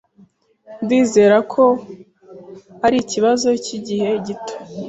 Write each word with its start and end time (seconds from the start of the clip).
Ndizera 0.83 1.37
ko 1.53 1.63
ari 2.85 2.97
ikibazo 3.03 3.47
cyigihe 3.63 4.09
gito. 4.25 4.55